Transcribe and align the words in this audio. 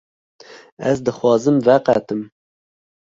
Ez 0.93 0.97
dixwazim 1.09 1.57
veqetim. 1.67 2.21